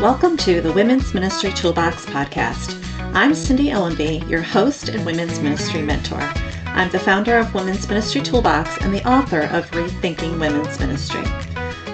Welcome 0.00 0.36
to 0.38 0.60
the 0.60 0.72
Women's 0.72 1.14
Ministry 1.14 1.50
Toolbox 1.54 2.04
podcast. 2.04 2.78
I'm 3.14 3.34
Cindy 3.34 3.70
Ellenwood, 3.70 4.28
your 4.28 4.42
host 4.42 4.90
and 4.90 5.06
Women's 5.06 5.40
Ministry 5.40 5.80
Mentor. 5.80 6.20
I'm 6.66 6.90
the 6.90 6.98
founder 6.98 7.38
of 7.38 7.54
Women's 7.54 7.88
Ministry 7.88 8.20
Toolbox 8.20 8.76
and 8.82 8.92
the 8.92 9.08
author 9.08 9.44
of 9.44 9.70
Rethinking 9.70 10.38
Women's 10.38 10.78
Ministry. 10.78 11.22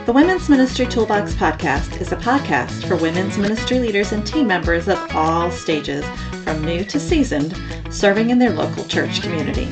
The 0.04 0.12
Women's 0.12 0.48
Ministry 0.48 0.86
Toolbox 0.86 1.34
podcast 1.34 2.00
is 2.00 2.10
a 2.10 2.16
podcast 2.16 2.88
for 2.88 2.96
women's 2.96 3.38
ministry 3.38 3.78
leaders 3.78 4.10
and 4.10 4.26
team 4.26 4.48
members 4.48 4.88
of 4.88 4.98
all 5.14 5.52
stages, 5.52 6.04
from 6.42 6.64
new 6.64 6.84
to 6.86 6.98
seasoned, 6.98 7.56
serving 7.88 8.30
in 8.30 8.38
their 8.40 8.50
local 8.50 8.84
church 8.86 9.22
community. 9.22 9.68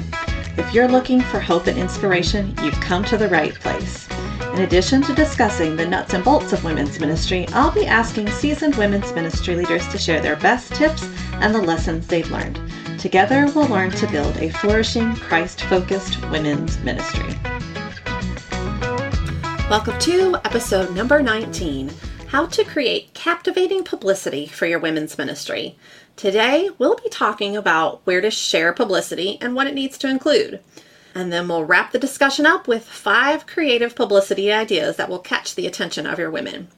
If 0.57 0.73
you're 0.73 0.89
looking 0.89 1.21
for 1.21 1.41
hope 1.41 1.67
and 1.67 1.77
inspiration, 1.77 2.55
you've 2.63 2.81
come 2.81 3.03
to 3.07 3.17
the 3.17 3.29
right 3.29 3.55
place. 3.55 4.10
In 4.53 4.63
addition 4.63 5.01
to 5.03 5.15
discussing 5.15 5.77
the 5.77 5.87
nuts 5.87 6.13
and 6.13 6.25
bolts 6.25 6.53
of 6.53 6.65
women's 6.65 6.99
ministry, 6.99 7.47
I'll 7.53 7.71
be 7.71 7.87
asking 7.87 8.29
seasoned 8.31 8.75
women's 8.75 9.13
ministry 9.13 9.55
leaders 9.55 9.87
to 9.89 9.97
share 9.97 10.21
their 10.21 10.35
best 10.35 10.75
tips 10.75 11.05
and 11.35 11.55
the 11.55 11.63
lessons 11.63 12.09
they've 12.09 12.31
learned. 12.31 12.61
Together, 12.99 13.47
we'll 13.55 13.69
learn 13.69 13.93
to 13.93 14.09
build 14.09 14.37
a 14.39 14.51
flourishing, 14.51 15.15
Christ 15.15 15.61
focused 15.63 16.21
women's 16.31 16.77
ministry. 16.81 17.39
Welcome 19.71 19.99
to 20.01 20.35
episode 20.45 20.97
number 20.97 21.23
19 21.23 21.93
How 22.27 22.47
to 22.47 22.65
Create 22.65 23.15
Captivating 23.15 23.85
Publicity 23.85 24.49
for 24.49 24.67
Your 24.67 24.81
Women's 24.81 25.17
Ministry. 25.17 25.79
Today, 26.17 26.71
we'll 26.77 26.97
be 26.97 27.09
talking 27.09 27.57
about 27.57 28.05
where 28.05 28.21
to 28.21 28.33
share 28.33 28.73
publicity 28.73 29.39
and 29.41 29.55
what 29.55 29.69
it 29.69 29.75
needs 29.75 29.97
to 29.99 30.09
include. 30.11 30.61
And 31.15 31.33
then 31.33 31.49
we'll 31.49 31.65
wrap 31.65 31.93
the 31.93 31.99
discussion 31.99 32.47
up 32.47 32.69
with 32.69 32.85
five 32.85 33.47
creative 33.47 33.95
publicity 33.95 34.53
ideas 34.53 34.97
that 34.97 35.09
will 35.09 35.19
catch 35.19 35.55
the 35.55 35.67
attention 35.67 36.07
of 36.07 36.19
your 36.19 36.31
women. 36.31 36.69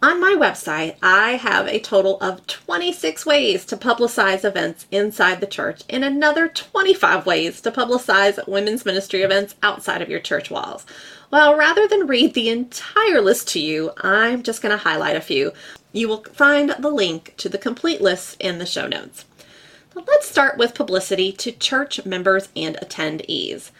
On 0.00 0.20
my 0.20 0.36
website, 0.38 0.94
I 1.02 1.32
have 1.32 1.66
a 1.66 1.80
total 1.80 2.18
of 2.20 2.46
26 2.46 3.26
ways 3.26 3.64
to 3.66 3.76
publicize 3.76 4.44
events 4.44 4.86
inside 4.92 5.40
the 5.40 5.46
church 5.46 5.82
and 5.90 6.04
another 6.04 6.46
25 6.46 7.26
ways 7.26 7.60
to 7.62 7.72
publicize 7.72 8.46
women's 8.46 8.84
ministry 8.84 9.22
events 9.22 9.56
outside 9.60 10.00
of 10.00 10.08
your 10.08 10.20
church 10.20 10.52
walls. 10.52 10.86
Well, 11.32 11.56
rather 11.56 11.88
than 11.88 12.06
read 12.06 12.34
the 12.34 12.48
entire 12.48 13.20
list 13.20 13.48
to 13.48 13.60
you, 13.60 13.90
I'm 13.96 14.44
just 14.44 14.62
going 14.62 14.70
to 14.70 14.84
highlight 14.84 15.16
a 15.16 15.20
few. 15.20 15.52
You 15.92 16.06
will 16.06 16.22
find 16.32 16.76
the 16.78 16.90
link 16.90 17.34
to 17.38 17.48
the 17.48 17.58
complete 17.58 18.00
list 18.00 18.36
in 18.38 18.58
the 18.58 18.66
show 18.66 18.86
notes. 18.86 19.24
Let's 20.06 20.28
start 20.28 20.58
with 20.58 20.74
publicity 20.74 21.32
to 21.32 21.50
church 21.50 22.04
members 22.06 22.50
and 22.54 22.76
attendees. 22.76 23.72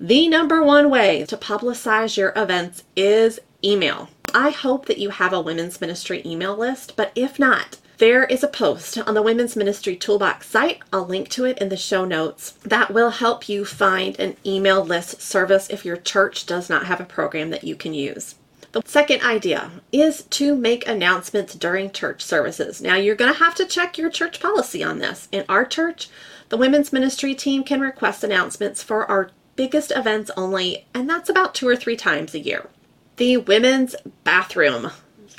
The 0.00 0.26
number 0.26 0.64
one 0.64 0.90
way 0.90 1.24
to 1.26 1.36
publicize 1.36 2.16
your 2.16 2.32
events 2.34 2.82
is 2.96 3.38
email. 3.62 4.08
I 4.34 4.50
hope 4.50 4.86
that 4.86 4.98
you 4.98 5.10
have 5.10 5.32
a 5.32 5.40
women's 5.40 5.80
ministry 5.80 6.22
email 6.26 6.56
list, 6.56 6.96
but 6.96 7.12
if 7.14 7.38
not, 7.38 7.78
there 7.98 8.24
is 8.24 8.42
a 8.42 8.48
post 8.48 8.98
on 8.98 9.14
the 9.14 9.22
Women's 9.22 9.54
Ministry 9.54 9.94
Toolbox 9.94 10.48
site. 10.48 10.80
I'll 10.92 11.06
link 11.06 11.28
to 11.30 11.44
it 11.44 11.58
in 11.58 11.68
the 11.68 11.76
show 11.76 12.04
notes. 12.04 12.52
That 12.64 12.92
will 12.92 13.10
help 13.10 13.48
you 13.48 13.64
find 13.64 14.18
an 14.18 14.36
email 14.44 14.84
list 14.84 15.20
service 15.20 15.68
if 15.70 15.84
your 15.84 15.98
church 15.98 16.46
does 16.46 16.68
not 16.68 16.86
have 16.86 17.00
a 17.00 17.04
program 17.04 17.50
that 17.50 17.64
you 17.64 17.76
can 17.76 17.94
use. 17.94 18.36
The 18.72 18.82
second 18.84 19.22
idea 19.22 19.70
is 19.90 20.22
to 20.30 20.54
make 20.54 20.86
announcements 20.86 21.54
during 21.54 21.90
church 21.90 22.22
services. 22.22 22.80
Now, 22.80 22.94
you're 22.94 23.16
going 23.16 23.32
to 23.32 23.38
have 23.38 23.56
to 23.56 23.66
check 23.66 23.98
your 23.98 24.10
church 24.10 24.38
policy 24.38 24.84
on 24.84 24.98
this. 24.98 25.28
In 25.32 25.44
our 25.48 25.64
church, 25.64 26.08
the 26.50 26.56
women's 26.56 26.92
ministry 26.92 27.34
team 27.34 27.64
can 27.64 27.80
request 27.80 28.22
announcements 28.22 28.82
for 28.82 29.06
our 29.06 29.30
biggest 29.56 29.90
events 29.94 30.30
only, 30.36 30.86
and 30.94 31.10
that's 31.10 31.28
about 31.28 31.54
two 31.54 31.66
or 31.66 31.74
three 31.74 31.96
times 31.96 32.34
a 32.34 32.38
year. 32.38 32.68
The 33.16 33.38
women's 33.38 33.96
bathroom. 34.22 34.90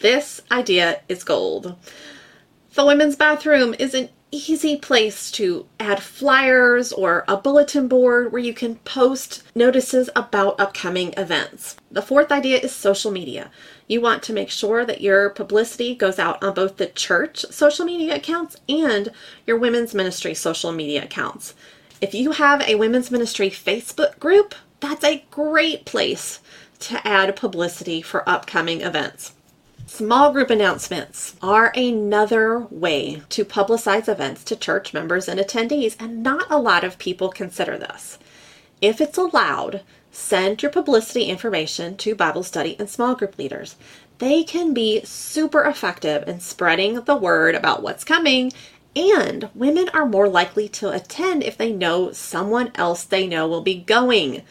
This 0.01 0.41
idea 0.51 1.01
is 1.07 1.23
gold. 1.23 1.77
The 2.73 2.85
women's 2.85 3.15
bathroom 3.15 3.75
is 3.79 3.93
an 3.93 4.09
easy 4.31 4.77
place 4.77 5.29
to 5.31 5.65
add 5.79 6.01
flyers 6.01 6.91
or 6.91 7.25
a 7.27 7.35
bulletin 7.35 7.87
board 7.87 8.31
where 8.31 8.41
you 8.41 8.53
can 8.53 8.75
post 8.75 9.43
notices 9.53 10.09
about 10.15 10.59
upcoming 10.59 11.13
events. 11.17 11.75
The 11.91 12.01
fourth 12.01 12.31
idea 12.31 12.59
is 12.59 12.71
social 12.71 13.11
media. 13.11 13.51
You 13.87 13.99
want 13.99 14.23
to 14.23 14.33
make 14.33 14.49
sure 14.49 14.85
that 14.85 15.01
your 15.01 15.29
publicity 15.29 15.95
goes 15.95 16.17
out 16.17 16.41
on 16.41 16.53
both 16.53 16.77
the 16.77 16.87
church 16.87 17.45
social 17.49 17.85
media 17.85 18.15
accounts 18.15 18.55
and 18.69 19.09
your 19.45 19.57
women's 19.57 19.93
ministry 19.93 20.33
social 20.33 20.71
media 20.71 21.03
accounts. 21.03 21.53
If 21.99 22.13
you 22.13 22.31
have 22.31 22.61
a 22.61 22.75
women's 22.75 23.11
ministry 23.11 23.49
Facebook 23.49 24.17
group, 24.17 24.55
that's 24.79 25.03
a 25.03 25.25
great 25.29 25.85
place 25.85 26.39
to 26.79 27.05
add 27.07 27.35
publicity 27.35 28.01
for 28.01 28.27
upcoming 28.27 28.81
events. 28.81 29.33
Small 29.93 30.31
group 30.31 30.49
announcements 30.49 31.35
are 31.41 31.73
another 31.75 32.59
way 32.71 33.23
to 33.27 33.43
publicize 33.43 34.07
events 34.07 34.41
to 34.45 34.55
church 34.55 34.93
members 34.93 35.27
and 35.27 35.37
attendees, 35.37 35.97
and 35.99 36.23
not 36.23 36.49
a 36.49 36.57
lot 36.57 36.85
of 36.85 36.97
people 36.97 37.27
consider 37.27 37.77
this. 37.77 38.17
If 38.79 39.01
it's 39.01 39.17
allowed, 39.17 39.81
send 40.09 40.63
your 40.63 40.71
publicity 40.71 41.25
information 41.25 41.97
to 41.97 42.15
Bible 42.15 42.43
study 42.43 42.77
and 42.79 42.89
small 42.89 43.15
group 43.15 43.37
leaders. 43.37 43.75
They 44.19 44.45
can 44.45 44.73
be 44.73 45.03
super 45.03 45.65
effective 45.65 46.25
in 46.25 46.39
spreading 46.39 47.01
the 47.01 47.17
word 47.17 47.53
about 47.53 47.83
what's 47.83 48.05
coming, 48.05 48.53
and 48.95 49.49
women 49.53 49.89
are 49.89 50.05
more 50.05 50.29
likely 50.29 50.69
to 50.69 50.89
attend 50.89 51.43
if 51.43 51.57
they 51.57 51.73
know 51.73 52.13
someone 52.13 52.71
else 52.75 53.03
they 53.03 53.27
know 53.27 53.45
will 53.45 53.61
be 53.61 53.75
going. 53.75 54.43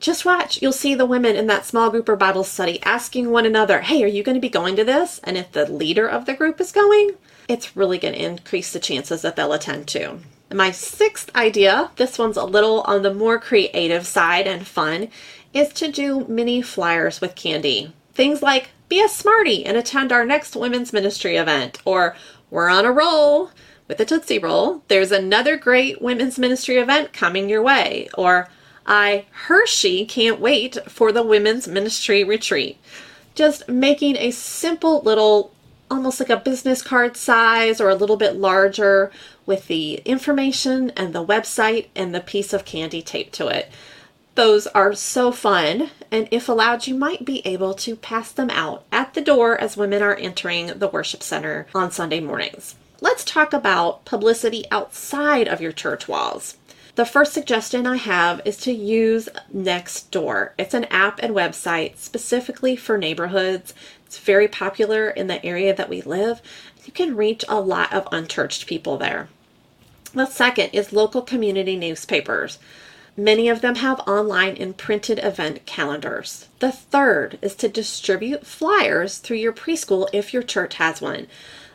Just 0.00 0.24
watch. 0.24 0.62
You'll 0.62 0.72
see 0.72 0.94
the 0.94 1.06
women 1.06 1.34
in 1.34 1.48
that 1.48 1.66
small 1.66 1.90
group 1.90 2.08
or 2.08 2.16
Bible 2.16 2.44
study 2.44 2.80
asking 2.84 3.30
one 3.30 3.44
another, 3.44 3.80
Hey, 3.80 4.04
are 4.04 4.08
you 4.08 4.22
going 4.22 4.36
to 4.36 4.40
be 4.40 4.48
going 4.48 4.76
to 4.76 4.84
this? 4.84 5.20
And 5.24 5.36
if 5.36 5.50
the 5.50 5.70
leader 5.70 6.06
of 6.06 6.24
the 6.24 6.34
group 6.34 6.60
is 6.60 6.70
going, 6.70 7.16
it's 7.48 7.76
really 7.76 7.98
going 7.98 8.14
to 8.14 8.24
increase 8.24 8.72
the 8.72 8.78
chances 8.78 9.22
that 9.22 9.34
they'll 9.34 9.52
attend 9.52 9.88
too. 9.88 10.20
My 10.52 10.70
sixth 10.70 11.34
idea, 11.34 11.90
this 11.96 12.18
one's 12.18 12.36
a 12.36 12.44
little 12.44 12.82
on 12.82 13.02
the 13.02 13.12
more 13.12 13.38
creative 13.38 14.06
side 14.06 14.46
and 14.46 14.66
fun, 14.66 15.08
is 15.52 15.72
to 15.74 15.90
do 15.90 16.26
mini 16.28 16.62
flyers 16.62 17.20
with 17.20 17.34
candy. 17.34 17.92
Things 18.14 18.40
like 18.40 18.70
be 18.88 19.02
a 19.02 19.08
smarty 19.08 19.66
and 19.66 19.76
attend 19.76 20.12
our 20.12 20.24
next 20.24 20.56
women's 20.56 20.92
ministry 20.92 21.36
event, 21.36 21.80
or 21.84 22.16
we're 22.50 22.70
on 22.70 22.86
a 22.86 22.92
roll 22.92 23.50
with 23.88 24.00
a 24.00 24.04
Tootsie 24.04 24.38
Roll. 24.38 24.82
There's 24.88 25.12
another 25.12 25.56
great 25.56 26.00
women's 26.00 26.38
ministry 26.38 26.76
event 26.76 27.12
coming 27.12 27.48
your 27.48 27.62
way, 27.62 28.08
or 28.14 28.48
I, 28.88 29.26
Hershey, 29.30 30.06
can't 30.06 30.40
wait 30.40 30.78
for 30.88 31.12
the 31.12 31.22
women's 31.22 31.68
ministry 31.68 32.24
retreat. 32.24 32.78
Just 33.34 33.68
making 33.68 34.16
a 34.16 34.30
simple 34.30 35.02
little, 35.02 35.52
almost 35.90 36.18
like 36.18 36.30
a 36.30 36.38
business 36.38 36.80
card 36.80 37.14
size 37.14 37.82
or 37.82 37.90
a 37.90 37.94
little 37.94 38.16
bit 38.16 38.36
larger 38.36 39.12
with 39.44 39.68
the 39.68 39.96
information 40.06 40.90
and 40.96 41.14
the 41.14 41.24
website 41.24 41.88
and 41.94 42.14
the 42.14 42.20
piece 42.20 42.54
of 42.54 42.64
candy 42.64 43.02
taped 43.02 43.34
to 43.34 43.48
it. 43.48 43.70
Those 44.34 44.66
are 44.68 44.94
so 44.94 45.32
fun, 45.32 45.90
and 46.10 46.26
if 46.30 46.48
allowed, 46.48 46.86
you 46.86 46.94
might 46.94 47.24
be 47.24 47.46
able 47.46 47.74
to 47.74 47.96
pass 47.96 48.32
them 48.32 48.50
out 48.50 48.84
at 48.90 49.12
the 49.12 49.20
door 49.20 49.60
as 49.60 49.76
women 49.76 50.00
are 50.00 50.14
entering 50.14 50.78
the 50.78 50.88
worship 50.88 51.22
center 51.22 51.66
on 51.74 51.90
Sunday 51.90 52.20
mornings. 52.20 52.76
Let's 53.00 53.24
talk 53.24 53.52
about 53.52 54.04
publicity 54.04 54.64
outside 54.70 55.46
of 55.46 55.60
your 55.60 55.72
church 55.72 56.08
walls. 56.08 56.56
The 56.98 57.04
first 57.04 57.32
suggestion 57.32 57.86
I 57.86 57.94
have 57.96 58.42
is 58.44 58.56
to 58.56 58.72
use 58.72 59.28
Nextdoor. 59.54 60.50
It's 60.58 60.74
an 60.74 60.86
app 60.86 61.20
and 61.22 61.32
website 61.32 61.96
specifically 61.96 62.74
for 62.74 62.98
neighborhoods. 62.98 63.72
It's 64.04 64.18
very 64.18 64.48
popular 64.48 65.08
in 65.08 65.28
the 65.28 65.46
area 65.46 65.72
that 65.72 65.88
we 65.88 66.02
live. 66.02 66.42
You 66.84 66.92
can 66.92 67.14
reach 67.14 67.44
a 67.48 67.60
lot 67.60 67.92
of 67.92 68.08
unchurched 68.10 68.66
people 68.66 68.96
there. 68.96 69.28
The 70.12 70.26
second 70.26 70.70
is 70.72 70.92
local 70.92 71.22
community 71.22 71.76
newspapers. 71.76 72.58
Many 73.16 73.48
of 73.48 73.60
them 73.60 73.76
have 73.76 74.00
online 74.00 74.56
and 74.56 74.76
printed 74.76 75.20
event 75.20 75.66
calendars. 75.66 76.48
The 76.58 76.72
third 76.72 77.38
is 77.40 77.54
to 77.58 77.68
distribute 77.68 78.44
flyers 78.44 79.18
through 79.18 79.36
your 79.36 79.52
preschool 79.52 80.08
if 80.12 80.34
your 80.34 80.42
church 80.42 80.74
has 80.74 81.00
one. 81.00 81.28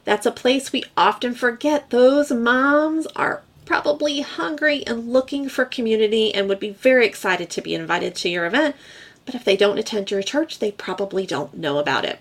That's 0.04 0.26
a 0.26 0.32
place 0.32 0.74
we 0.74 0.84
often 0.98 1.34
forget. 1.34 1.92
Those 1.92 2.30
moms 2.30 3.08
are 3.16 3.44
probably 3.66 4.22
hungry 4.22 4.86
and 4.86 5.12
looking 5.12 5.50
for 5.50 5.66
community 5.66 6.34
and 6.34 6.48
would 6.48 6.60
be 6.60 6.72
very 6.72 7.06
excited 7.06 7.50
to 7.52 7.62
be 7.62 7.74
invited 7.74 8.16
to 8.16 8.30
your 8.30 8.46
event, 8.46 8.76
but 9.26 9.36
if 9.36 9.44
they 9.44 9.58
don't 9.58 9.78
attend 9.78 10.12
your 10.12 10.22
church, 10.22 10.60
they 10.60 10.72
probably 10.72 11.26
don't 11.26 11.58
know 11.58 11.78
about 11.78 12.06
it. 12.06 12.20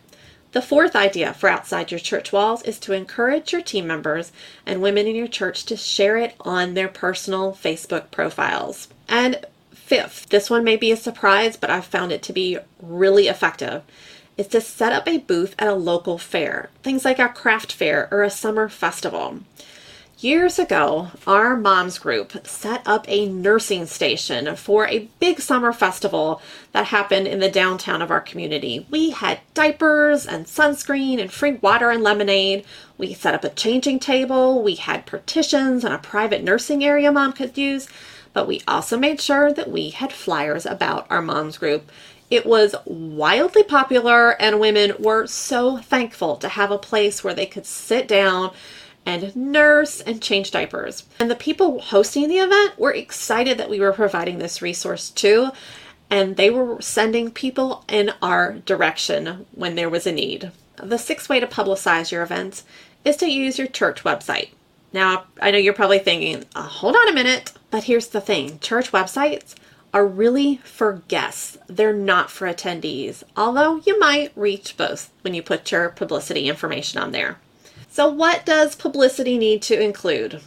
The 0.53 0.63
fourth 0.63 0.95
idea 0.95 1.33
for 1.33 1.49
outside 1.49 1.91
your 1.91 2.01
church 2.01 2.31
walls 2.31 2.63
is 2.63 2.79
to 2.81 2.93
encourage 2.93 3.53
your 3.53 3.63
team 3.63 3.87
members 3.87 4.33
and 4.67 4.83
women 4.83 5.07
in 5.07 5.17
your 5.17 5.27
church 5.27 5.65
to 5.67 5.77
share 5.77 6.19
it 6.19 6.35
on 6.41 6.75
their 6.75 6.89
personal 6.89 7.53
Facebook 7.53 8.11
profiles. 8.11 8.89
And 9.09 9.47
fifth, 9.73 10.29
this 10.29 10.51
one 10.51 10.63
may 10.63 10.77
be 10.77 10.93
a 10.93 10.97
surprise, 10.97 11.57
but 11.57 11.71
I've 11.71 11.87
found 11.87 12.13
it 12.13 12.23
to 12.25 12.35
be 12.35 12.59
really 12.83 13.29
effective, 13.29 13.83
is 14.37 14.47
to 14.49 14.61
set 14.61 14.93
up 14.93 15.09
a 15.09 15.19
booth 15.19 15.55
at 15.59 15.69
a 15.69 15.75
local 15.75 16.19
fair, 16.19 16.69
things 16.83 17.05
like 17.05 17.19
a 17.19 17.29
craft 17.29 17.73
fair 17.73 18.09
or 18.11 18.23
a 18.23 18.31
summer 18.31 18.69
festival 18.69 19.41
Years 20.23 20.57
ago, 20.57 21.09
our 21.27 21.57
moms 21.57 21.99
group 21.99 22.47
set 22.47 22.87
up 22.87 23.05
a 23.09 23.29
nursing 23.29 23.87
station 23.87 24.55
for 24.55 24.87
a 24.87 25.09
big 25.19 25.41
summer 25.41 25.73
festival 25.73 26.41
that 26.71 26.87
happened 26.87 27.27
in 27.27 27.41
the 27.41 27.51
downtown 27.51 28.01
of 28.01 28.13
our 28.13 28.21
community. 28.21 28.87
We 28.89 29.11
had 29.11 29.41
diapers 29.53 30.25
and 30.25 30.47
sunscreen 30.47 31.21
and 31.21 31.33
free 31.33 31.55
water 31.55 31.91
and 31.91 32.05
lemonade. 32.05 32.65
We 32.97 33.15
set 33.15 33.35
up 33.35 33.43
a 33.43 33.49
changing 33.49 33.99
table. 33.99 34.63
We 34.63 34.77
had 34.77 35.07
partitions 35.07 35.85
and 35.85 35.93
a 35.93 35.99
private 35.99 36.45
nursing 36.45 36.85
area 36.85 37.11
mom 37.11 37.33
could 37.33 37.59
use. 37.59 37.89
But 38.33 38.47
we 38.47 38.63
also 38.69 38.97
made 38.97 39.21
sure 39.21 39.53
that 39.53 39.73
we 39.73 39.91
had 39.91 40.13
flyers 40.13 40.65
about 40.67 41.09
our 41.11 41.21
moms 41.21 41.59
group. 41.59 41.91
It 42.31 42.47
was 42.47 42.77
wildly 42.85 43.65
popular, 43.65 44.41
and 44.41 44.61
women 44.61 44.95
were 45.01 45.27
so 45.27 45.79
thankful 45.79 46.37
to 46.37 46.49
have 46.49 46.71
a 46.71 46.79
place 46.79 47.25
where 47.25 47.35
they 47.35 47.45
could 47.45 47.67
sit 47.67 48.07
down 48.07 48.53
and 49.05 49.35
nurse 49.35 50.01
and 50.01 50.23
change 50.23 50.51
diapers. 50.51 51.05
And 51.19 51.31
the 51.31 51.37
people 51.37 51.81
hosting 51.81 52.29
the 52.29 52.39
event 52.39 52.79
were 52.79 52.93
excited 52.93 53.59
that 53.59 53.71
we 53.71 53.81
were 53.81 53.93
providing 53.93 54.39
this 54.39 54.63
resource 54.63 55.11
too, 55.11 55.51
and 56.11 56.37
they 56.37 56.51
were 56.51 56.81
sending 56.81 57.31
people 57.31 57.85
in 57.89 58.13
our 58.21 58.55
direction 58.67 59.47
when 59.53 59.75
there 59.75 59.91
was 59.91 60.07
a 60.07 60.13
need. 60.13 60.53
The 60.77 60.99
sixth 60.99 61.29
way 61.29 61.41
to 61.41 61.47
publicize 61.47 62.11
your 62.11 62.23
events 62.23 62.65
is 63.05 63.17
to 63.17 63.31
use 63.31 63.59
your 63.59 63.69
church 63.69 64.05
website. 64.05 64.51
Now, 64.93 65.25
I 65.41 65.51
know 65.51 65.59
you're 65.59 65.73
probably 65.73 65.99
thinking, 65.99 66.45
oh, 66.55 66.63
hold 66.63 66.97
on 66.97 67.09
a 67.09 67.15
minute, 67.15 67.53
but 67.71 67.85
here's 67.85 68.09
the 68.09 68.21
thing 68.21 68.59
church 68.59 68.93
websites 68.93 69.55
are 69.95 70.07
really 70.07 70.57
for 70.65 71.03
guests, 71.09 71.59
they're 71.67 71.93
not 71.93 72.31
for 72.31 72.47
attendees, 72.47 73.23
although 73.37 73.77
you 73.85 73.99
might 73.99 74.33
reach 74.35 74.77
both 74.77 75.11
when 75.21 75.35
you 75.35 75.43
put 75.43 75.71
your 75.71 75.91
publicity 75.91 76.49
information 76.49 77.01
on 77.01 77.13
there. 77.13 77.39
So, 77.93 78.09
what 78.09 78.47
does 78.47 78.75
publicity 78.75 79.37
need 79.37 79.61
to 79.65 79.79
include? 79.79 80.41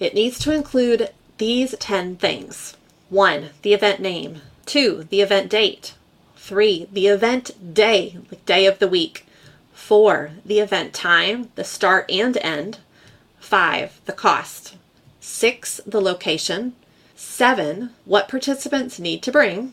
It 0.00 0.14
needs 0.14 0.36
to 0.40 0.52
include 0.52 1.10
these 1.38 1.76
10 1.78 2.16
things 2.16 2.76
1. 3.08 3.50
The 3.62 3.72
event 3.72 4.00
name, 4.00 4.42
2. 4.64 5.04
The 5.08 5.20
event 5.20 5.48
date, 5.48 5.94
3. 6.38 6.88
The 6.92 7.06
event 7.06 7.72
day, 7.72 8.18
like 8.32 8.44
day 8.46 8.66
of 8.66 8.80
the 8.80 8.88
week, 8.88 9.24
4. 9.74 10.32
The 10.44 10.58
event 10.58 10.92
time, 10.92 11.50
the 11.54 11.62
start 11.62 12.10
and 12.10 12.36
end, 12.38 12.78
5. 13.38 14.00
The 14.06 14.12
cost, 14.12 14.74
6. 15.20 15.82
The 15.86 16.00
location, 16.00 16.74
7. 17.14 17.90
What 18.04 18.26
participants 18.26 18.98
need 18.98 19.22
to 19.22 19.30
bring, 19.30 19.72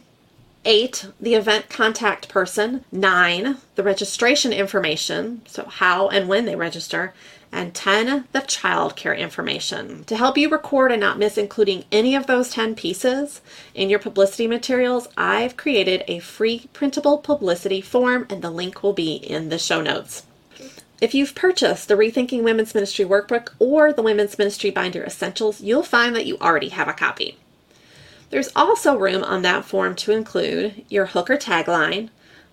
Eight, 0.65 1.07
the 1.19 1.36
event 1.36 1.68
contact 1.68 2.30
person. 2.30 2.86
Nine, 2.89 3.57
the 3.75 3.83
registration 3.83 4.54
information, 4.54 5.42
so 5.45 5.65
how 5.65 6.07
and 6.07 6.30
when 6.30 6.45
they 6.45 6.56
register. 6.56 7.13
And 7.51 7.75
10, 7.75 8.30
the 8.31 8.39
childcare 8.39 9.18
information. 9.18 10.06
To 10.06 10.15
help 10.15 10.38
you 10.38 10.50
record 10.50 10.92
and 10.92 11.01
not 11.01 11.19
miss 11.19 11.38
including 11.38 11.83
any 11.92 12.15
of 12.15 12.27
those 12.27 12.50
10 12.50 12.75
pieces 12.75 13.42
in 13.75 13.89
your 13.89 14.00
publicity 14.00 14.48
materials, 14.48 15.10
I've 15.18 15.57
created 15.57 16.04
a 16.07 16.19
free 16.19 16.69
printable 16.71 17.18
publicity 17.18 17.81
form, 17.81 18.25
and 18.30 18.42
the 18.42 18.50
link 18.50 18.81
will 18.81 18.94
be 18.94 19.16
in 19.16 19.50
the 19.50 19.59
show 19.59 19.81
notes. 19.81 20.24
If 21.01 21.13
you've 21.13 21.36
purchased 21.36 21.89
the 21.89 21.95
Rethinking 21.95 22.44
Women's 22.44 22.74
Ministry 22.74 23.04
Workbook 23.04 23.50
or 23.59 23.92
the 23.92 24.01
Women's 24.01 24.38
Ministry 24.38 24.69
Binder 24.69 25.04
Essentials, 25.04 25.59
you'll 25.59 25.83
find 25.83 26.16
that 26.16 26.25
you 26.25 26.38
already 26.38 26.69
have 26.69 26.88
a 26.88 26.94
copy. 26.94 27.38
There's 28.33 28.50
also 28.56 28.97
room 28.97 29.24
on 29.24 29.44
that 29.44 29.63
form 29.63 29.94
to 29.97 30.12
include 30.12 30.85
your 30.89 31.06
hook 31.06 31.30
or 31.30 31.38
tagline, 31.38 32.09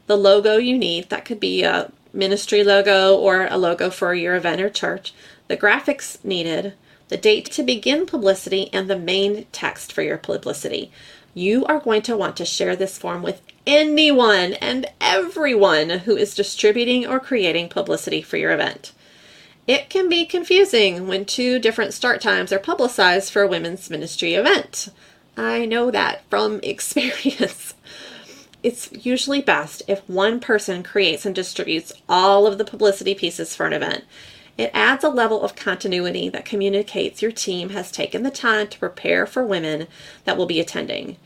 the 0.08 0.16
logo 0.18 0.58
you 0.58 0.76
need, 0.76 1.08
that 1.08 1.24
could 1.24 1.40
be 1.40 1.62
a 1.62 1.90
ministry 2.12 2.62
logo 2.62 3.16
or 3.16 3.46
a 3.46 3.56
logo 3.56 3.88
for 3.88 4.12
your 4.12 4.34
event 4.34 4.60
or 4.60 4.68
church, 4.68 5.14
the 5.48 5.56
graphics 5.56 6.22
needed, 6.22 6.74
the 7.08 7.16
date 7.16 7.46
to 7.52 7.62
begin 7.62 8.04
publicity, 8.04 8.68
and 8.74 8.90
the 8.90 8.98
main 8.98 9.46
text 9.52 9.90
for 9.90 10.02
your 10.02 10.18
publicity. 10.18 10.92
You 11.32 11.64
are 11.64 11.80
going 11.80 12.02
to 12.02 12.16
want 12.16 12.36
to 12.36 12.44
share 12.44 12.76
this 12.76 12.98
form 12.98 13.22
with 13.22 13.40
anyone 13.66 14.52
and 14.60 14.84
everyone 15.00 15.88
who 15.88 16.14
is 16.14 16.34
distributing 16.34 17.06
or 17.06 17.18
creating 17.18 17.70
publicity 17.70 18.20
for 18.20 18.36
your 18.36 18.52
event. 18.52 18.92
It 19.66 19.88
can 19.88 20.10
be 20.10 20.26
confusing 20.26 21.08
when 21.08 21.24
two 21.24 21.58
different 21.58 21.94
start 21.94 22.20
times 22.20 22.52
are 22.52 22.58
publicized 22.58 23.32
for 23.32 23.40
a 23.40 23.48
women's 23.48 23.88
ministry 23.88 24.34
event. 24.34 24.90
I 25.36 25.64
know 25.66 25.90
that 25.90 26.22
from 26.28 26.60
experience. 26.62 27.74
It's 28.62 28.90
usually 28.92 29.40
best 29.40 29.82
if 29.88 30.06
one 30.08 30.38
person 30.40 30.82
creates 30.82 31.24
and 31.24 31.34
distributes 31.34 31.92
all 32.08 32.46
of 32.46 32.58
the 32.58 32.64
publicity 32.64 33.14
pieces 33.14 33.56
for 33.56 33.66
an 33.66 33.72
event. 33.72 34.04
It 34.58 34.70
adds 34.74 35.02
a 35.02 35.08
level 35.08 35.42
of 35.42 35.56
continuity 35.56 36.28
that 36.28 36.44
communicates 36.44 37.22
your 37.22 37.32
team 37.32 37.70
has 37.70 37.90
taken 37.90 38.22
the 38.22 38.30
time 38.30 38.68
to 38.68 38.78
prepare 38.78 39.24
for 39.24 39.42
women 39.42 39.86
that 40.24 40.36
will 40.36 40.44
be 40.44 40.60
attending. 40.60 41.16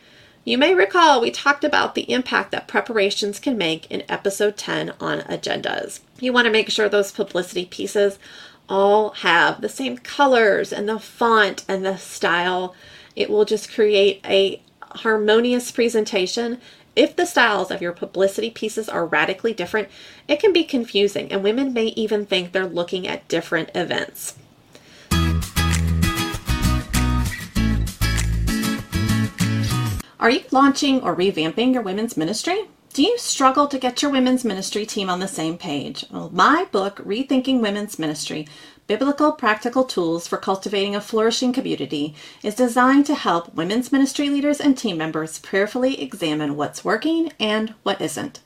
You 0.44 0.58
may 0.58 0.74
recall 0.74 1.20
we 1.20 1.30
talked 1.30 1.64
about 1.64 1.94
the 1.94 2.08
impact 2.12 2.52
that 2.52 2.68
preparations 2.68 3.40
can 3.40 3.58
make 3.58 3.90
in 3.90 4.04
episode 4.08 4.56
10 4.56 4.92
on 5.00 5.20
agendas. 5.22 6.00
You 6.20 6.32
want 6.32 6.44
to 6.44 6.52
make 6.52 6.70
sure 6.70 6.88
those 6.88 7.10
publicity 7.10 7.64
pieces 7.64 8.18
all 8.68 9.10
have 9.10 9.60
the 9.60 9.68
same 9.68 9.98
colors 9.98 10.72
and 10.72 10.88
the 10.88 11.00
font 11.00 11.64
and 11.66 11.84
the 11.84 11.96
style 11.96 12.74
it 13.16 13.30
will 13.30 13.44
just 13.44 13.72
create 13.72 14.20
a 14.24 14.60
harmonious 14.80 15.70
presentation. 15.70 16.60
If 16.96 17.16
the 17.16 17.26
styles 17.26 17.70
of 17.70 17.82
your 17.82 17.92
publicity 17.92 18.50
pieces 18.50 18.88
are 18.88 19.06
radically 19.06 19.52
different, 19.52 19.88
it 20.28 20.40
can 20.40 20.52
be 20.52 20.64
confusing, 20.64 21.32
and 21.32 21.42
women 21.42 21.72
may 21.72 21.86
even 21.86 22.26
think 22.26 22.52
they're 22.52 22.66
looking 22.66 23.08
at 23.08 23.26
different 23.28 23.70
events. 23.74 24.36
Are 30.20 30.30
you 30.30 30.42
launching 30.52 31.02
or 31.02 31.14
revamping 31.14 31.74
your 31.74 31.82
women's 31.82 32.16
ministry? 32.16 32.68
Do 32.94 33.02
you 33.02 33.18
struggle 33.18 33.66
to 33.66 33.78
get 33.78 34.00
your 34.02 34.10
women's 34.12 34.44
ministry 34.44 34.86
team 34.86 35.10
on 35.10 35.18
the 35.18 35.26
same 35.26 35.58
page? 35.58 36.06
Well, 36.12 36.30
my 36.32 36.66
book, 36.70 36.98
Rethinking 36.98 37.60
Women's 37.60 37.98
Ministry, 37.98 38.46
Biblical 38.86 39.32
Practical 39.32 39.84
Tools 39.84 40.28
for 40.28 40.36
Cultivating 40.36 40.94
a 40.94 41.00
Flourishing 41.00 41.54
Community 41.54 42.14
is 42.42 42.54
designed 42.54 43.06
to 43.06 43.14
help 43.14 43.54
women's 43.54 43.90
ministry 43.90 44.28
leaders 44.28 44.60
and 44.60 44.76
team 44.76 44.98
members 44.98 45.38
prayerfully 45.38 46.02
examine 46.02 46.54
what's 46.54 46.84
working 46.84 47.32
and 47.40 47.70
what 47.82 48.02
isn't. 48.02 48.40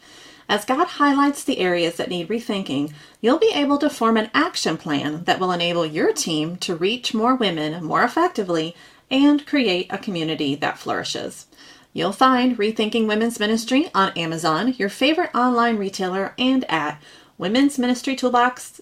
As 0.49 0.65
God 0.65 0.87
highlights 0.87 1.43
the 1.43 1.59
areas 1.59 1.97
that 1.97 2.09
need 2.09 2.29
rethinking, 2.29 2.93
you'll 3.21 3.41
be 3.41 3.51
able 3.53 3.79
to 3.79 3.91
form 3.91 4.17
an 4.17 4.31
action 4.33 4.77
plan 4.77 5.25
that 5.25 5.41
will 5.41 5.51
enable 5.51 5.85
your 5.85 6.13
team 6.13 6.57
to 6.59 6.77
reach 6.77 7.13
more 7.13 7.35
women 7.35 7.83
more 7.83 8.05
effectively 8.05 8.77
and 9.11 9.45
create 9.45 9.89
a 9.91 9.99
community 9.99 10.55
that 10.55 10.79
flourishes. 10.79 11.47
You'll 11.93 12.13
find 12.13 12.57
Rethinking 12.57 13.09
Women's 13.09 13.41
Ministry 13.41 13.91
on 13.93 14.17
Amazon, 14.17 14.73
your 14.79 14.89
favorite 14.89 15.35
online 15.35 15.79
retailer, 15.79 16.33
and 16.39 16.65
at 16.71 17.03
Women's 17.39 17.77
Ministry 17.77 18.15
Toolbox 18.15 18.81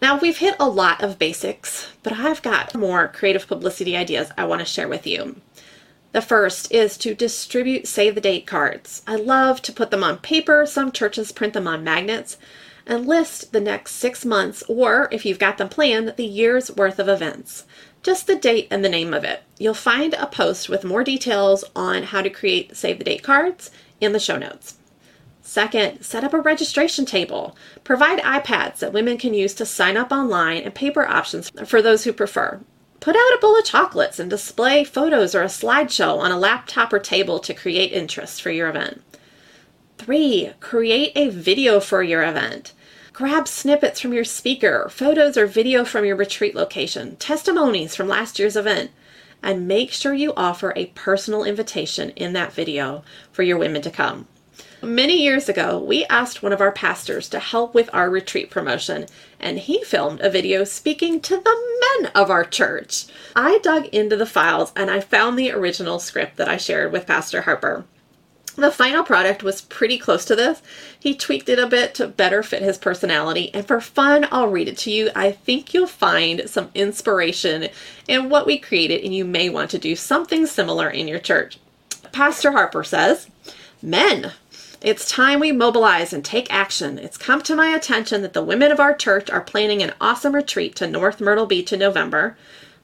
Now, 0.00 0.18
we've 0.18 0.38
hit 0.38 0.54
a 0.60 0.68
lot 0.68 1.02
of 1.02 1.18
basics, 1.18 1.88
but 2.02 2.12
I've 2.12 2.42
got 2.42 2.74
more 2.74 3.08
creative 3.08 3.48
publicity 3.48 3.96
ideas 3.96 4.30
I 4.36 4.44
want 4.44 4.60
to 4.60 4.66
share 4.66 4.86
with 4.86 5.06
you. 5.06 5.40
The 6.12 6.22
first 6.22 6.70
is 6.72 6.96
to 6.98 7.14
distribute 7.14 7.88
save 7.88 8.14
the 8.14 8.20
date 8.20 8.46
cards. 8.46 9.02
I 9.06 9.16
love 9.16 9.60
to 9.62 9.72
put 9.72 9.90
them 9.90 10.04
on 10.04 10.18
paper. 10.18 10.66
Some 10.66 10.92
churches 10.92 11.32
print 11.32 11.54
them 11.54 11.66
on 11.66 11.82
magnets 11.82 12.36
and 12.86 13.06
list 13.06 13.52
the 13.52 13.60
next 13.60 13.94
six 13.94 14.24
months, 14.24 14.62
or 14.68 15.08
if 15.10 15.24
you've 15.24 15.38
got 15.38 15.58
them 15.58 15.68
planned, 15.68 16.14
the 16.16 16.24
year's 16.24 16.70
worth 16.70 16.98
of 16.98 17.08
events 17.08 17.64
just 18.04 18.28
the 18.28 18.36
date 18.36 18.68
and 18.70 18.84
the 18.84 18.88
name 18.88 19.12
of 19.12 19.24
it. 19.24 19.42
You'll 19.58 19.74
find 19.74 20.14
a 20.14 20.26
post 20.26 20.68
with 20.68 20.84
more 20.84 21.02
details 21.02 21.64
on 21.74 22.04
how 22.04 22.22
to 22.22 22.30
create 22.30 22.76
save 22.76 22.98
the 22.98 23.04
date 23.04 23.24
cards 23.24 23.72
in 24.00 24.12
the 24.12 24.20
show 24.20 24.36
notes. 24.36 24.76
Second, 25.42 26.02
set 26.02 26.22
up 26.22 26.32
a 26.32 26.40
registration 26.40 27.04
table. 27.04 27.56
Provide 27.82 28.20
iPads 28.20 28.78
that 28.78 28.92
women 28.92 29.18
can 29.18 29.34
use 29.34 29.54
to 29.54 29.66
sign 29.66 29.96
up 29.96 30.12
online 30.12 30.62
and 30.62 30.74
paper 30.74 31.06
options 31.06 31.50
for 31.66 31.82
those 31.82 32.04
who 32.04 32.12
prefer. 32.12 32.60
Put 33.00 33.16
out 33.16 33.34
a 33.34 33.38
bowl 33.40 33.58
of 33.58 33.64
chocolates 33.64 34.18
and 34.18 34.30
display 34.30 34.84
photos 34.84 35.34
or 35.34 35.42
a 35.42 35.46
slideshow 35.46 36.18
on 36.18 36.30
a 36.30 36.38
laptop 36.38 36.92
or 36.92 36.98
table 36.98 37.38
to 37.40 37.52
create 37.52 37.92
interest 37.92 38.40
for 38.40 38.50
your 38.50 38.68
event. 38.68 39.02
Three, 39.98 40.52
create 40.60 41.12
a 41.14 41.28
video 41.28 41.80
for 41.80 42.02
your 42.02 42.22
event. 42.22 42.72
Grab 43.14 43.46
snippets 43.46 44.00
from 44.00 44.12
your 44.12 44.24
speaker, 44.24 44.88
photos 44.90 45.38
or 45.38 45.46
video 45.46 45.84
from 45.84 46.04
your 46.04 46.16
retreat 46.16 46.52
location, 46.56 47.14
testimonies 47.14 47.94
from 47.94 48.08
last 48.08 48.40
year's 48.40 48.56
event, 48.56 48.90
and 49.40 49.68
make 49.68 49.92
sure 49.92 50.12
you 50.12 50.32
offer 50.36 50.72
a 50.74 50.86
personal 50.86 51.44
invitation 51.44 52.10
in 52.16 52.32
that 52.32 52.52
video 52.52 53.04
for 53.30 53.44
your 53.44 53.56
women 53.56 53.82
to 53.82 53.90
come. 53.90 54.26
Many 54.82 55.22
years 55.22 55.48
ago, 55.48 55.78
we 55.78 56.04
asked 56.06 56.42
one 56.42 56.52
of 56.52 56.60
our 56.60 56.72
pastors 56.72 57.28
to 57.28 57.38
help 57.38 57.72
with 57.72 57.88
our 57.92 58.10
retreat 58.10 58.50
promotion, 58.50 59.06
and 59.38 59.60
he 59.60 59.84
filmed 59.84 60.20
a 60.20 60.28
video 60.28 60.64
speaking 60.64 61.20
to 61.20 61.36
the 61.36 61.78
men 62.02 62.10
of 62.16 62.32
our 62.32 62.44
church. 62.44 63.06
I 63.36 63.60
dug 63.62 63.86
into 63.94 64.16
the 64.16 64.26
files 64.26 64.72
and 64.74 64.90
I 64.90 64.98
found 64.98 65.38
the 65.38 65.52
original 65.52 66.00
script 66.00 66.36
that 66.38 66.48
I 66.48 66.56
shared 66.56 66.90
with 66.90 67.06
Pastor 67.06 67.42
Harper. 67.42 67.84
The 68.56 68.70
final 68.70 69.02
product 69.02 69.42
was 69.42 69.62
pretty 69.62 69.98
close 69.98 70.24
to 70.26 70.36
this. 70.36 70.62
He 70.98 71.14
tweaked 71.14 71.48
it 71.48 71.58
a 71.58 71.66
bit 71.66 71.92
to 71.96 72.06
better 72.06 72.42
fit 72.42 72.62
his 72.62 72.78
personality, 72.78 73.50
and 73.52 73.66
for 73.66 73.80
fun, 73.80 74.28
I'll 74.30 74.48
read 74.48 74.68
it 74.68 74.78
to 74.78 74.92
you. 74.92 75.10
I 75.14 75.32
think 75.32 75.74
you'll 75.74 75.88
find 75.88 76.48
some 76.48 76.70
inspiration 76.72 77.68
in 78.06 78.28
what 78.28 78.46
we 78.46 78.58
created, 78.58 79.02
and 79.02 79.12
you 79.12 79.24
may 79.24 79.50
want 79.50 79.70
to 79.72 79.78
do 79.78 79.96
something 79.96 80.46
similar 80.46 80.88
in 80.88 81.08
your 81.08 81.18
church. 81.18 81.58
Pastor 82.12 82.52
Harper 82.52 82.84
says, 82.84 83.28
Men, 83.82 84.32
it's 84.80 85.10
time 85.10 85.40
we 85.40 85.50
mobilize 85.50 86.12
and 86.12 86.24
take 86.24 86.52
action. 86.52 86.96
It's 86.96 87.16
come 87.16 87.42
to 87.42 87.56
my 87.56 87.70
attention 87.70 88.22
that 88.22 88.34
the 88.34 88.44
women 88.44 88.70
of 88.70 88.78
our 88.78 88.94
church 88.94 89.30
are 89.30 89.40
planning 89.40 89.82
an 89.82 89.94
awesome 90.00 90.34
retreat 90.34 90.76
to 90.76 90.86
North 90.86 91.20
Myrtle 91.20 91.46
Beach 91.46 91.72
in 91.72 91.80
November. 91.80 92.36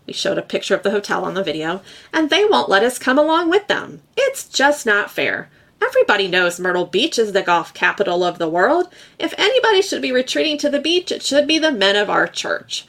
We 0.05 0.15
showed 0.15 0.39
a 0.39 0.43
picture 0.43 0.75
of 0.75 0.83
the 0.83 0.91
hotel 0.91 1.25
on 1.25 1.35
the 1.35 1.45
video, 1.45 1.81
and 2.13 2.29
they 2.29 2.45
won't 2.45 2.69
let 2.69 2.83
us 2.83 2.99
come 2.99 3.19
along 3.19 3.51
with 3.51 3.69
them. 3.69 4.03
It's 4.17 4.49
just 4.49 4.85
not 4.85 5.13
fair. 5.13 5.49
Everybody 5.83 6.29
knows 6.29 6.61
Myrtle 6.61 6.87
Beach 6.87 7.19
is 7.19 7.33
the 7.33 7.43
golf 7.43 7.73
capital 7.73 8.23
of 8.23 8.39
the 8.39 8.49
world. 8.49 8.89
If 9.19 9.33
anybody 9.39 9.81
should 9.81 10.03
be 10.03 10.13
retreating 10.13 10.59
to 10.59 10.69
the 10.69 10.81
beach, 10.81 11.11
it 11.11 11.23
should 11.23 11.47
be 11.47 11.59
the 11.59 11.73
men 11.73 11.97
of 11.97 12.11
our 12.11 12.27
church. 12.27 12.85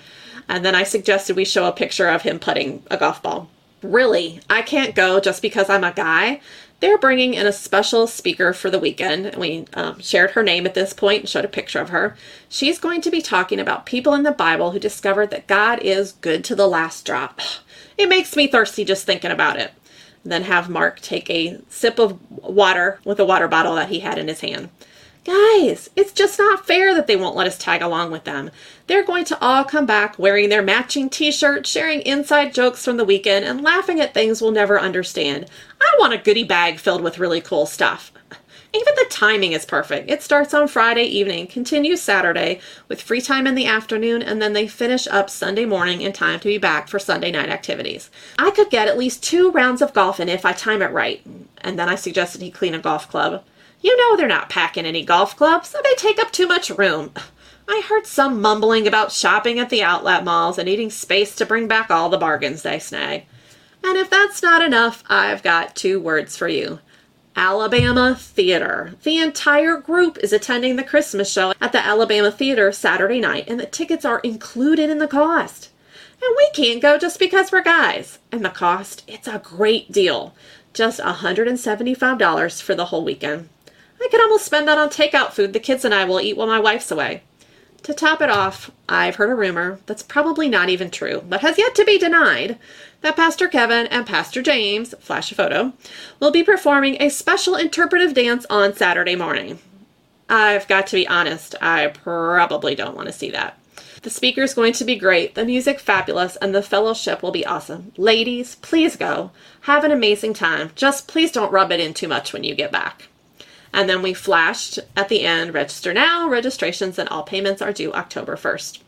And 0.49 0.65
then 0.65 0.75
I 0.75 0.83
suggested 0.83 1.35
we 1.35 1.45
show 1.45 1.65
a 1.65 1.71
picture 1.71 2.09
of 2.09 2.23
him 2.23 2.39
putting 2.39 2.83
a 2.91 2.97
golf 2.97 3.23
ball. 3.23 3.49
Really, 3.81 4.41
I 4.49 4.61
can't 4.61 4.93
go 4.93 5.19
just 5.19 5.41
because 5.41 5.69
I'm 5.69 5.83
a 5.83 5.93
guy. 5.93 6.41
They're 6.81 6.97
bringing 6.97 7.35
in 7.35 7.47
a 7.47 7.53
special 7.53 8.07
speaker 8.07 8.53
for 8.53 8.69
the 8.69 8.79
weekend. 8.79 9.35
We 9.35 9.65
um, 9.73 9.99
shared 9.99 10.31
her 10.31 10.43
name 10.43 10.65
at 10.65 10.73
this 10.73 10.93
point 10.93 11.21
and 11.21 11.29
showed 11.29 11.45
a 11.45 11.49
picture 11.49 11.79
of 11.79 11.89
her. 11.89 12.15
She's 12.49 12.79
going 12.79 13.01
to 13.01 13.11
be 13.11 13.21
talking 13.21 13.59
about 13.59 13.85
people 13.85 14.13
in 14.13 14.23
the 14.23 14.31
Bible 14.31 14.71
who 14.71 14.79
discovered 14.79 15.29
that 15.29 15.47
God 15.47 15.79
is 15.81 16.13
good 16.13 16.43
to 16.45 16.55
the 16.55 16.67
last 16.67 17.05
drop. 17.05 17.39
It 17.97 18.09
makes 18.09 18.35
me 18.35 18.47
thirsty 18.47 18.83
just 18.83 19.05
thinking 19.05 19.29
about 19.29 19.59
it 19.59 19.73
then 20.23 20.43
have 20.43 20.69
Mark 20.69 20.99
take 20.99 21.29
a 21.29 21.59
sip 21.69 21.99
of 21.99 22.19
water 22.31 22.99
with 23.03 23.19
a 23.19 23.25
water 23.25 23.47
bottle 23.47 23.75
that 23.75 23.89
he 23.89 23.99
had 23.99 24.17
in 24.17 24.27
his 24.27 24.41
hand. 24.41 24.69
Guys, 25.23 25.91
it's 25.95 26.11
just 26.11 26.39
not 26.39 26.65
fair 26.65 26.95
that 26.95 27.05
they 27.05 27.15
won't 27.15 27.35
let 27.35 27.45
us 27.45 27.57
tag 27.57 27.83
along 27.83 28.09
with 28.09 28.23
them. 28.23 28.49
They're 28.87 29.05
going 29.05 29.23
to 29.25 29.39
all 29.39 29.63
come 29.63 29.85
back 29.85 30.17
wearing 30.17 30.49
their 30.49 30.63
matching 30.63 31.11
t 31.11 31.31
shirts, 31.31 31.69
sharing 31.69 32.01
inside 32.01 32.55
jokes 32.55 32.83
from 32.83 32.97
the 32.97 33.05
weekend, 33.05 33.45
and 33.45 33.61
laughing 33.61 33.99
at 33.99 34.15
things 34.15 34.41
we'll 34.41 34.51
never 34.51 34.79
understand. 34.79 35.45
I 35.79 35.95
want 35.99 36.13
a 36.13 36.17
goodie 36.17 36.43
bag 36.43 36.79
filled 36.79 37.03
with 37.03 37.19
really 37.19 37.39
cool 37.39 37.67
stuff. 37.67 38.11
Even 38.73 38.95
the 38.95 39.07
timing 39.09 39.51
is 39.51 39.65
perfect. 39.65 40.09
It 40.09 40.23
starts 40.23 40.53
on 40.53 40.69
Friday 40.69 41.03
evening, 41.03 41.47
continues 41.47 42.01
Saturday 42.01 42.61
with 42.87 43.01
free 43.01 43.19
time 43.19 43.45
in 43.45 43.55
the 43.55 43.65
afternoon, 43.65 44.21
and 44.21 44.41
then 44.41 44.53
they 44.53 44.65
finish 44.65 45.07
up 45.07 45.29
Sunday 45.29 45.65
morning 45.65 46.01
in 46.01 46.13
time 46.13 46.39
to 46.39 46.47
be 46.47 46.57
back 46.57 46.87
for 46.87 46.97
Sunday 46.97 47.31
night 47.31 47.49
activities. 47.49 48.09
I 48.39 48.51
could 48.51 48.69
get 48.69 48.87
at 48.87 48.97
least 48.97 49.23
two 49.23 49.51
rounds 49.51 49.81
of 49.81 49.93
golf 49.93 50.21
in 50.21 50.29
if 50.29 50.45
I 50.45 50.53
time 50.53 50.81
it 50.81 50.91
right. 50.91 51.21
And 51.59 51.77
then 51.77 51.89
I 51.89 51.95
suggested 51.95 52.41
he 52.41 52.49
clean 52.49 52.73
a 52.73 52.79
golf 52.79 53.09
club. 53.09 53.43
You 53.81 53.97
know 53.97 54.15
they're 54.15 54.27
not 54.27 54.49
packing 54.49 54.85
any 54.85 55.03
golf 55.03 55.35
clubs, 55.35 55.69
so 55.69 55.79
they 55.83 55.95
take 55.95 56.19
up 56.19 56.31
too 56.31 56.47
much 56.47 56.69
room. 56.69 57.11
I 57.67 57.83
heard 57.87 58.07
some 58.07 58.41
mumbling 58.41 58.87
about 58.87 59.11
shopping 59.11 59.59
at 59.59 59.69
the 59.69 59.83
outlet 59.83 60.23
malls 60.23 60.57
and 60.57 60.67
needing 60.67 60.89
space 60.89 61.35
to 61.35 61.45
bring 61.45 61.67
back 61.67 61.91
all 61.91 62.09
the 62.09 62.17
bargains 62.17 62.61
they 62.61 62.79
snag. 62.79 63.25
And 63.83 63.97
if 63.97 64.09
that's 64.09 64.41
not 64.41 64.63
enough, 64.63 65.03
I've 65.09 65.43
got 65.43 65.75
two 65.75 65.99
words 65.99 66.37
for 66.37 66.47
you 66.47 66.79
Alabama 67.35 68.15
Theater. 68.15 68.93
The 69.03 69.17
entire 69.17 69.77
group 69.77 70.17
is 70.17 70.33
attending 70.33 70.75
the 70.75 70.83
Christmas 70.83 71.31
show 71.31 71.53
at 71.61 71.71
the 71.71 71.83
Alabama 71.83 72.31
Theater 72.31 72.71
Saturday 72.71 73.19
night, 73.19 73.45
and 73.47 73.59
the 73.59 73.65
tickets 73.65 74.05
are 74.05 74.19
included 74.19 74.89
in 74.89 74.97
the 74.97 75.07
cost. 75.07 75.69
And 76.21 76.35
we 76.37 76.49
can't 76.53 76.81
go 76.81 76.97
just 76.97 77.19
because 77.19 77.51
we're 77.51 77.63
guys. 77.63 78.19
And 78.31 78.45
the 78.45 78.49
cost, 78.49 79.03
it's 79.07 79.27
a 79.27 79.41
great 79.43 79.91
deal. 79.91 80.35
Just 80.73 80.99
$175 80.99 82.61
for 82.61 82.75
the 82.75 82.85
whole 82.85 83.03
weekend. 83.03 83.49
I 84.01 84.07
could 84.09 84.21
almost 84.21 84.45
spend 84.45 84.67
that 84.67 84.77
on 84.77 84.89
takeout 84.89 85.31
food 85.31 85.53
the 85.53 85.59
kids 85.59 85.85
and 85.85 85.93
I 85.93 86.05
will 86.05 86.21
eat 86.21 86.37
while 86.37 86.47
my 86.47 86.59
wife's 86.59 86.91
away. 86.91 87.23
To 87.83 87.93
top 87.93 88.21
it 88.21 88.29
off, 88.29 88.69
I've 88.87 89.15
heard 89.15 89.31
a 89.31 89.35
rumor 89.35 89.79
that's 89.87 90.03
probably 90.03 90.47
not 90.47 90.69
even 90.69 90.91
true, 90.91 91.23
but 91.27 91.41
has 91.41 91.57
yet 91.57 91.73
to 91.75 91.85
be 91.85 91.97
denied, 91.97 92.59
that 93.01 93.15
Pastor 93.15 93.47
Kevin 93.47 93.87
and 93.87 94.05
Pastor 94.05 94.41
James, 94.41 94.93
flash 94.99 95.31
a 95.31 95.35
photo, 95.35 95.73
will 96.19 96.31
be 96.31 96.43
performing 96.43 96.97
a 96.99 97.09
special 97.09 97.55
interpretive 97.55 98.13
dance 98.13 98.45
on 98.49 98.75
Saturday 98.75 99.15
morning. 99.15 99.59
I've 100.29 100.67
got 100.67 100.87
to 100.87 100.95
be 100.95 101.07
honest, 101.07 101.55
I 101.61 101.87
probably 101.87 102.75
don't 102.75 102.95
want 102.95 103.07
to 103.07 103.13
see 103.13 103.31
that. 103.31 103.57
The 104.03 104.09
speaker 104.09 104.41
is 104.41 104.53
going 104.53 104.73
to 104.73 104.85
be 104.85 104.95
great, 104.95 105.35
the 105.35 105.45
music 105.45 105.79
fabulous, 105.79 106.35
and 106.37 106.55
the 106.55 106.63
fellowship 106.63 107.21
will 107.21 107.31
be 107.31 107.45
awesome. 107.45 107.91
Ladies, 107.97 108.55
please 108.55 108.95
go. 108.95 109.31
Have 109.61 109.83
an 109.83 109.91
amazing 109.91 110.33
time. 110.33 110.71
Just 110.75 111.07
please 111.07 111.31
don't 111.31 111.51
rub 111.51 111.71
it 111.71 111.79
in 111.79 111.93
too 111.93 112.07
much 112.07 112.33
when 112.33 112.43
you 112.43 112.55
get 112.55 112.71
back. 112.71 113.09
And 113.73 113.89
then 113.89 114.01
we 114.01 114.13
flashed 114.13 114.79
at 114.95 115.07
the 115.09 115.23
end 115.23 115.53
register 115.53 115.93
now, 115.93 116.27
registrations 116.27 116.97
and 116.97 117.07
all 117.09 117.23
payments 117.23 117.61
are 117.61 117.71
due 117.71 117.93
October 117.93 118.35
1st. 118.35 118.79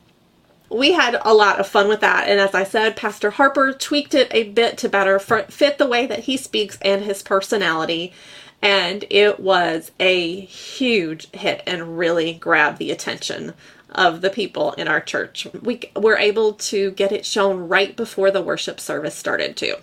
We 0.74 0.94
had 0.94 1.20
a 1.24 1.34
lot 1.34 1.60
of 1.60 1.68
fun 1.68 1.88
with 1.88 2.02
that. 2.02 2.28
And 2.28 2.40
as 2.40 2.56
I 2.56 2.64
said, 2.64 2.96
Pastor 2.96 3.30
Harper 3.32 3.74
tweaked 3.74 4.16
it 4.16 4.28
a 4.32 4.44
bit 4.44 4.78
to 4.80 4.90
better 4.90 5.20
fit 5.20 5.78
the 5.78 5.88
way 5.88 6.08
that 6.08 6.22
he 6.22 6.36
speaks 6.36 6.78
and 6.82 7.04
his 7.04 7.22
personality. 7.22 8.12
And 8.62 9.06
it 9.10 9.40
was 9.40 9.92
a 10.00 10.40
huge 10.40 11.30
hit 11.32 11.62
and 11.68 11.98
really 11.98 12.34
grabbed 12.34 12.80
the 12.80 12.92
attention 12.92 13.54
of 13.92 14.22
the 14.22 14.30
people 14.30 14.72
in 14.74 14.88
our 14.88 15.02
church. 15.02 15.48
We 15.62 15.82
were 15.96 16.18
able 16.18 16.54
to 16.54 16.92
get 16.92 17.12
it 17.12 17.26
shown 17.26 17.68
right 17.68 17.96
before 17.96 18.32
the 18.32 18.42
worship 18.42 18.80
service 18.80 19.16
started, 19.16 19.56
too. 19.56 19.76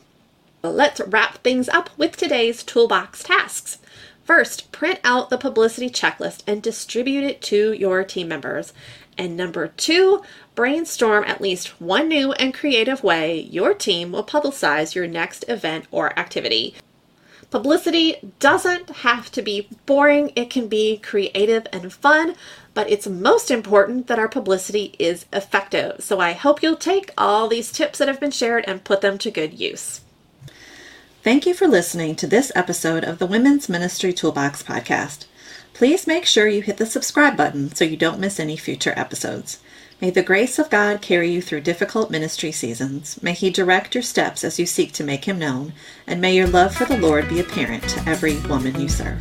Let's 0.63 1.01
wrap 1.01 1.39
things 1.45 1.69
up 1.69 1.91
with 1.97 2.17
today's 2.17 2.63
toolbox 2.65 3.23
tasks. 3.23 3.79
First, 4.31 4.71
print 4.71 5.01
out 5.03 5.29
the 5.29 5.37
publicity 5.37 5.91
checklist 5.91 6.45
and 6.47 6.63
distribute 6.63 7.25
it 7.25 7.43
to 7.43 7.73
your 7.73 8.05
team 8.05 8.29
members. 8.29 8.73
And 9.19 9.37
number 9.37 9.67
two, 9.67 10.23
brainstorm 10.55 11.25
at 11.25 11.41
least 11.41 11.81
one 11.81 12.07
new 12.07 12.31
and 12.35 12.55
creative 12.55 13.03
way 13.03 13.41
your 13.41 13.75
team 13.75 14.13
will 14.13 14.23
publicize 14.23 14.95
your 14.95 15.09
next 15.09 15.45
event 15.49 15.87
or 15.91 16.17
activity. 16.17 16.77
Publicity 17.51 18.33
doesn't 18.39 18.91
have 18.99 19.33
to 19.33 19.43
be 19.43 19.69
boring, 19.85 20.31
it 20.37 20.49
can 20.49 20.69
be 20.69 20.99
creative 20.99 21.67
and 21.73 21.93
fun, 21.93 22.37
but 22.73 22.89
it's 22.89 23.09
most 23.09 23.51
important 23.51 24.07
that 24.07 24.21
our 24.21 24.29
publicity 24.29 24.95
is 25.01 25.27
effective. 25.33 26.05
So 26.05 26.21
I 26.21 26.35
hope 26.35 26.63
you'll 26.63 26.77
take 26.77 27.13
all 27.19 27.49
these 27.49 27.73
tips 27.73 27.99
that 27.99 28.07
have 28.07 28.21
been 28.21 28.31
shared 28.31 28.65
and 28.69 28.85
put 28.85 29.01
them 29.01 29.19
to 29.19 29.31
good 29.33 29.59
use. 29.59 30.03
Thank 31.23 31.45
you 31.45 31.53
for 31.53 31.69
listening 31.69 32.17
to 32.17 32.27
this 32.27 32.51
episode 32.55 33.05
of 33.05 33.19
the 33.19 33.27
Women's 33.27 33.69
Ministry 33.69 34.11
Toolbox 34.11 34.63
podcast. 34.63 35.27
Please 35.75 36.07
make 36.07 36.25
sure 36.25 36.49
you 36.49 36.63
hit 36.63 36.79
the 36.79 36.87
subscribe 36.87 37.37
button 37.37 37.75
so 37.75 37.85
you 37.85 37.99
don't 37.99 38.19
miss 38.19 38.41
any 38.41 38.57
future 38.57 38.95
episodes. 38.97 39.61
May 40.01 40.09
the 40.09 40.23
grace 40.23 40.59
of 40.59 40.71
God 40.71 41.03
carry 41.03 41.31
you 41.31 41.43
through 41.43 41.61
difficult 41.61 42.11
ministry 42.11 42.53
seasons. 42.53 43.23
May 43.23 43.35
He 43.35 43.51
direct 43.51 43.95
your 43.95 44.03
steps 44.03 44.43
as 44.45 44.59
you 44.59 44.65
seek 44.65 44.93
to 44.93 45.05
make 45.05 45.27
Him 45.27 45.39
known, 45.39 45.75
and 46.07 46.23
may 46.23 46.35
your 46.35 46.49
love 46.49 46.75
for 46.75 46.87
the 46.87 46.97
Lord 46.97 47.29
be 47.29 47.41
apparent 47.41 47.87
to 47.91 48.09
every 48.09 48.39
woman 48.41 48.81
you 48.81 48.89
serve. 48.89 49.21